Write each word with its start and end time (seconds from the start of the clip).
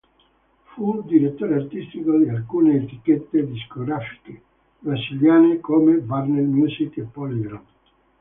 Fu 0.73 1.03
direttore 1.03 1.53
artistico 1.53 2.17
di 2.17 2.27
alcune 2.27 2.73
etichette 2.75 3.45
discografiche 3.45 4.41
brasiliane 4.79 5.59
come 5.59 5.97
Warner 5.97 6.43
Music 6.43 6.97
e 6.97 7.03
PolyGram. 7.03 7.63